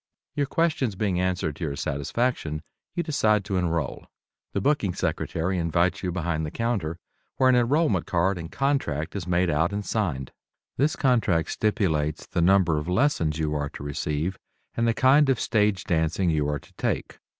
Your 0.33 0.47
questions 0.47 0.95
being 0.95 1.19
answered 1.19 1.57
to 1.57 1.63
your 1.63 1.75
satisfaction, 1.75 2.63
you 2.95 3.03
decide 3.03 3.45
to 3.45 3.57
enroll. 3.57 4.07
The 4.51 4.59
booking 4.59 4.95
secretary 4.95 5.59
invites 5.59 6.01
you 6.01 6.11
behind 6.11 6.43
the 6.43 6.49
counter, 6.49 6.97
where 7.35 7.49
an 7.49 7.55
enrollment 7.55 8.07
card 8.07 8.39
and 8.39 8.51
contract 8.51 9.15
is 9.15 9.27
made 9.27 9.51
out 9.51 9.71
and 9.71 9.85
signed. 9.85 10.31
This 10.75 10.95
contract 10.95 11.51
stipulates 11.51 12.25
the 12.25 12.41
number 12.41 12.79
of 12.79 12.87
lessons 12.89 13.37
you 13.37 13.53
are 13.53 13.69
to 13.69 13.83
receive 13.83 14.39
and 14.73 14.87
the 14.87 14.95
kind 14.95 15.29
of 15.29 15.39
stage 15.39 15.83
dancing 15.83 16.31
you 16.31 16.49
are 16.49 16.57
to 16.59 16.73
take. 16.79 17.19